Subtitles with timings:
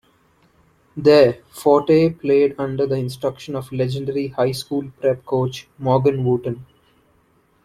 [0.97, 6.65] There, Forte played under the instruction of legendary high school prep coach Morgan Wootten.